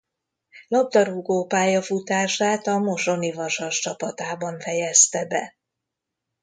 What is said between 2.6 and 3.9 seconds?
a Mosoni Vasas